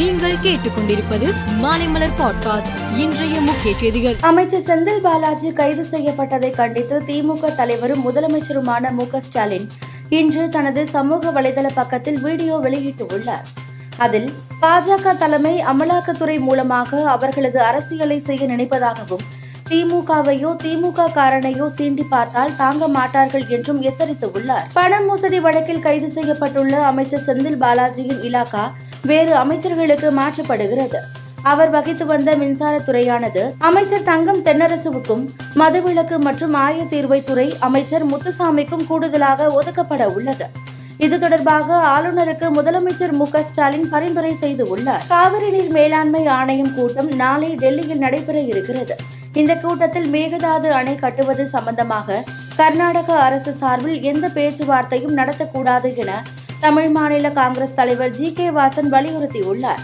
நீங்கள் 0.00 0.36
கேட்டுக்கொண்டிருப்பது 0.42 1.32
மாலைமலர் 1.62 2.14
பாட்காஸ்ட் 2.18 2.98
இன்றைய 2.98 3.40
முக்கிய 3.40 3.76
செய்திகள். 3.78 4.14
அமைச்சர் 4.20 4.60
செந்தில் 4.60 5.00
பாலாஜி 5.00 5.52
கைது 5.52 5.82
செய்யப்பட்டதை 5.90 6.50
கண்டித்து 6.50 7.00
திமுக 7.00 7.54
தலைவரும் 7.54 8.10
முதலமைச்சருமான 8.10 8.90
மு 8.90 9.06
ஸ்டாலின் 9.20 9.68
இன்று 10.08 10.48
தனது 10.48 10.86
சமூக 10.86 11.30
வலைதள 11.30 11.66
பக்கத்தில் 11.74 12.20
வீடியோ 12.20 12.56
வெளியிட்டுள்ளார். 12.56 13.44
அதில் 13.96 14.32
பாஜக 14.60 15.18
தலைமை 15.18 15.64
அமலாக்கத்துறை 15.72 16.38
மூலமாக 16.38 17.10
அவர்களது 17.10 17.60
அரசியலை 17.60 18.20
செய்ய 18.20 18.46
நினைப்பதாகவும் 18.46 19.24
திமுகவையோ 19.68 20.56
திமுக 20.62 21.10
காரனையோ 21.14 21.70
சீண்டி 21.78 22.06
பார்த்தால் 22.08 22.56
தாங்க 22.56 22.88
மாட்டார்கள் 22.88 23.46
என்றும் 23.48 23.82
எச்சரித்துள்ளார். 23.82 24.64
பண 24.72 25.00
மோசடி 25.00 25.40
வழக்கில் 25.40 25.80
கைது 25.80 26.22
செய்யப்பட்டுள்ள 26.22 26.70
அமைச்சர் 26.70 27.26
செந்தில் 27.26 27.60
பாலாஜியின் 27.60 28.22
இலாக்கா 28.22 28.72
வேறு 29.06 29.34
அமைச்சர்களுக்கு 29.34 30.10
மாற்றப்படுகிறது. 30.20 30.98
அவர் 31.42 31.70
வகித்து 31.70 32.06
வந்த 32.06 32.36
மின்சாரத்துறையானது 32.36 33.52
அமைச்சர் 33.58 34.02
தங்கம் 34.02 34.42
தென்னரசுவுக்கும் 34.44 35.28
மதுவிலக்கு 35.54 36.18
மற்றும் 36.18 36.54
ஆயத்தீர்வைத்துறை 36.54 37.58
அமைச்சர் 37.58 38.04
முத்துசாமிக்கும் 38.06 38.86
கூடுதலாக 38.86 39.62
ஒதுக்கப்பட 39.62 40.04
உள்ளது. 40.14 40.46
இது 40.98 41.18
தொடர்பாக 41.18 41.76
ஆளுநருக்கு 41.76 42.46
முதலமைச்சர் 42.56 43.12
மு 43.12 43.26
ஸ்டாலின் 43.26 43.88
பரிந்துரை 43.88 44.36
செய்துள்ளார் 44.40 45.06
காவிரி 45.08 45.50
நீர் 45.50 45.72
மேலாண்மை 45.72 46.26
ஆணையம் 46.26 46.74
கூட்டம் 46.74 47.16
நாளை 47.16 47.54
டெல்லியில் 47.54 47.98
நடைபெற 47.98 48.40
இருக்கிறது. 48.40 48.96
இந்த 49.32 49.54
கூட்டத்தில் 49.54 50.08
மேகதாது 50.10 50.68
அணை 50.68 50.94
கட்டுவது 50.94 51.48
சம்பந்தமாக 51.48 52.22
கர்நாடக 52.56 53.18
அரசு 53.18 53.52
சார்பில் 53.52 54.02
எந்த 54.02 54.28
பேச்சுவார்த்தையும் 54.28 55.16
நடத்தக்கூடாது 55.16 55.96
என 55.96 56.22
தமிழ் 56.62 56.88
மாநில 56.94 57.26
காங்கிரஸ் 57.30 57.76
தலைவர் 57.76 58.14
ஜி 58.16 58.32
கே 58.32 58.46
வாசன் 58.56 58.88
வலியுறுத்தியுள்ளார். 58.94 59.82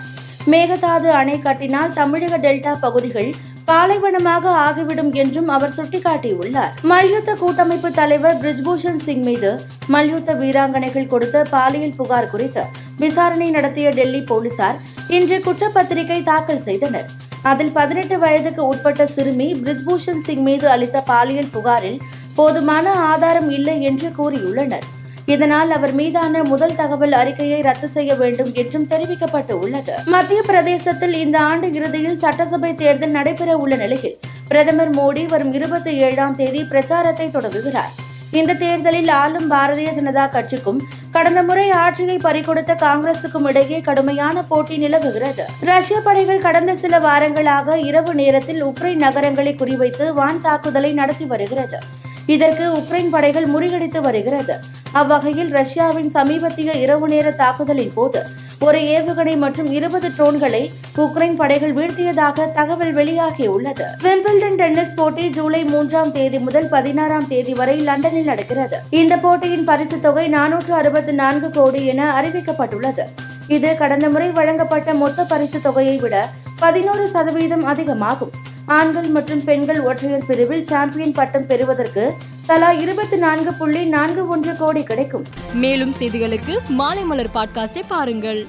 மேகதாது 0.52 1.08
அணை 1.18 1.36
கட்டினால் 1.38 1.94
தமிழக 1.98 2.34
டெல்டா 2.38 2.72
பகுதிகள் 2.80 3.30
பாலைவனமாக 3.68 4.50
ஆகிவிடும் 4.64 5.12
என்றும் 5.12 5.48
அவர் 5.48 5.72
சுட்டிக்காட்டியுள்ளார். 5.76 6.72
மல்யுத்த 6.90 7.30
கூட்டமைப்பு 7.34 7.90
தலைவர் 7.90 8.36
பிரிஜ்பூஷன் 8.42 9.00
சிங் 9.06 9.24
மீது 9.28 9.50
மல்யுத்த 9.94 10.32
வீராங்கனைகள் 10.32 11.08
கொடுத்த 11.12 11.44
பாலியல் 11.50 11.96
புகார் 12.00 12.30
குறித்து 12.30 12.64
விசாரணை 12.98 13.48
நடத்திய 13.50 13.88
டெல்லி 13.90 14.20
போலீசார் 14.20 14.76
இன்று 15.08 15.38
குற்றப்பத்திரிகை 15.46 16.22
தாக்கல் 16.22 16.64
செய்தனர். 16.68 17.08
அதில் 17.42 17.72
பதினெட்டு 17.78 18.18
வயதுக்கு 18.18 18.62
உட்பட்ட 18.66 19.06
சிறுமி 19.06 19.48
பிரிஜ்பூஷன் 19.64 20.22
சிங் 20.28 20.44
மீது 20.50 20.68
அளித்த 20.68 21.00
பாலியல் 21.12 21.52
புகாரில் 21.56 21.98
போதுமான 22.34 22.92
ஆதாரம் 23.12 23.50
இல்லை 23.50 23.82
என்று 23.82 24.10
கூறியுள்ளனர். 24.18 24.86
இதனால் 25.26 25.70
அவர் 25.70 25.92
மீதான 25.92 26.42
முதல் 26.42 26.74
தகவல் 26.74 27.12
அறிக்கையை 27.12 27.60
ரத்து 27.60 27.88
செய்ய 27.88 28.14
வேண்டும் 28.14 28.52
என்றும் 28.52 28.88
தெரிவிக்கப்பட்டு 28.90 29.52
உள்ளது 29.52 29.94
மத்திய 30.04 30.42
பிரதேசத்தில் 30.42 31.14
இந்த 31.14 31.38
ஆண்டு 31.38 31.72
இறுதியில் 31.72 32.18
சட்டசபை 32.18 32.74
தேர்தல் 32.74 33.10
நடைபெற 33.10 33.56
உள்ள 33.56 33.76
நிலையில் 33.76 34.18
பிரதமர் 34.48 34.90
மோடி 34.90 35.24
வரும் 35.28 35.52
இருபத்தி 35.52 35.92
ஏழாம் 35.96 36.36
தேதி 36.36 36.64
பிரச்சாரத்தை 36.64 37.30
தொடங்குகிறார். 37.30 37.90
இந்த 38.30 38.54
தேர்தலில் 38.54 39.08
ஆளும் 39.08 39.50
பாரதிய 39.50 39.90
ஜனதா 39.98 40.24
கட்சிக்கும் 40.28 40.80
கடந்த 41.10 41.42
முறை 41.42 41.70
ஆட்சியை 41.70 42.16
பறிகொடுத்த 42.16 42.72
காங்கிரசுக்கும் 42.74 43.46
இடையே 43.48 43.80
கடுமையான 43.80 44.42
போட்டி 44.42 44.76
நிலவுகிறது. 44.76 45.44
ரஷ்ய 45.60 46.00
படைகள் 46.04 46.44
கடந்த 46.46 46.76
சில 46.76 46.98
வாரங்களாக 46.98 47.76
இரவு 47.76 48.14
நேரத்தில் 48.14 48.64
உக்ரைன் 48.64 49.02
நகரங்களை 49.06 49.54
குறிவைத்து 49.54 50.12
வான் 50.12 50.42
தாக்குதலை 50.42 50.92
நடத்தி 50.92 51.24
வருகிறது. 51.24 51.78
இதற்கு 52.26 52.64
உக்ரைன் 52.72 53.10
படைகள் 53.10 53.46
முறியடித்து 53.46 54.00
வருகிறது. 54.00 54.56
அவ்வகையில் 54.92 55.50
ரஷ்யாவின் 55.50 56.10
சமீபத்திய 56.10 56.72
இரவு 56.72 57.08
நேர 57.08 57.30
தாக்குதலின் 57.30 57.92
போது 57.94 58.26
ஒரு 58.60 58.78
ஏவுகணை 58.78 59.36
மற்றும் 59.36 59.72
இருபது 59.72 60.08
ட்ரோன்களை 60.08 60.70
உக்ரைன் 60.96 61.34
படைகள் 61.34 61.74
வீழ்த்தியதாக 61.74 62.52
தகவல் 62.52 62.94
வெளியாகியுள்ளது. 62.94 63.86
விம்பிள்டன் 64.02 64.54
டென்னிஸ் 64.54 64.94
போட்டி 64.94 65.28
ஜூலை 65.28 65.64
மூன்றாம் 65.64 66.12
தேதி 66.12 66.38
முதல் 66.38 66.68
பதினாறாம் 66.68 67.28
தேதி 67.28 67.54
வரை 67.54 67.76
லண்டனில் 67.78 68.24
நடக்கிறது. 68.24 68.78
இந்த 68.90 69.16
போட்டியின் 69.16 69.64
பரிசு 69.64 70.00
தொகை 70.00 70.28
நானூற்று 70.28 70.70
அறுபத்தி 70.70 71.12
நான்கு 71.12 71.50
கோடி 71.50 71.86
என 71.86 72.22
அறிவிக்கப்பட்டுள்ளது. 72.22 73.02
இது 73.48 73.76
கடந்த 73.76 74.08
முறை 74.08 74.30
வழங்கப்பட்ட 74.30 74.94
மொத்த 74.94 75.24
பரிசு 75.24 75.60
தொகையை 75.60 75.96
விட 75.96 76.28
பதினோரு 76.58 77.08
சதவீதம் 77.08 77.64
அதிகமாகும். 77.64 78.30
ஆண்கள் 78.66 79.08
மற்றும் 79.08 79.44
பெண்கள் 79.44 79.80
ஒற்றையர் 79.80 80.26
பிரிவில் 80.26 80.64
சாம்பியன் 80.64 81.12
பட்டம் 81.12 81.46
பெறுவதற்கு 81.46 82.14
தலா 82.46 82.70
இருபத்தி 82.70 83.16
நான்கு 83.16 83.52
புள்ளி 83.52 83.84
நான்கு 83.84 84.28
ஒன்று 84.28 84.56
கோடி 84.56 84.82
கிடைக்கும். 84.82 85.24
மேலும் 85.52 85.92
செய்திகளுக்கு 85.98 86.58
மாலை 86.68 87.02
மலர் 87.02 87.30
பாட்காஸ்டை 87.34 87.82
பாருங்கள். 87.88 88.46